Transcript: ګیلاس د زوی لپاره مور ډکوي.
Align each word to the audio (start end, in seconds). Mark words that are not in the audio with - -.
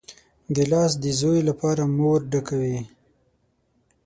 ګیلاس 0.55 0.93
د 1.03 1.05
زوی 1.19 1.39
لپاره 1.49 1.83
مور 1.97 2.19
ډکوي. 2.31 2.79